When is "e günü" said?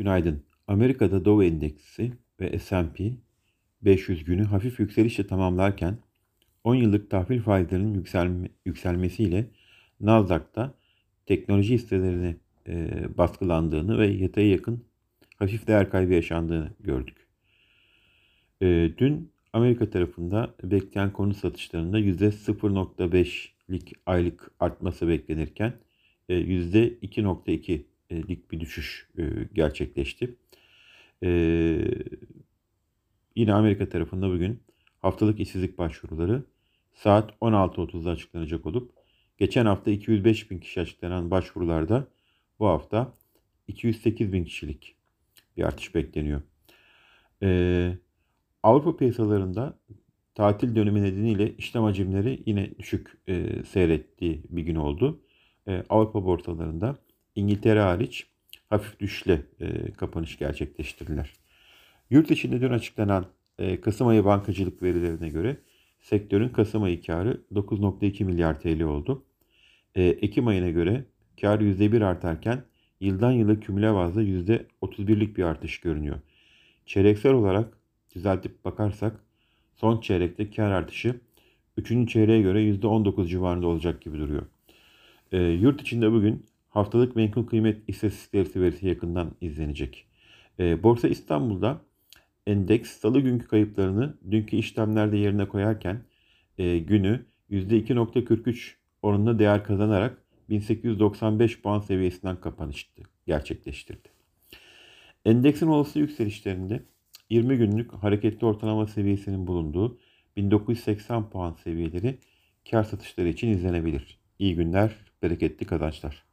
96.58-97.24